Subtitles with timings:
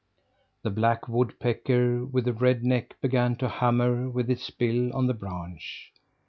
[0.63, 5.13] The black woodpecker, with the red neck, began to hammer with its bill on the
[5.13, 5.91] branch.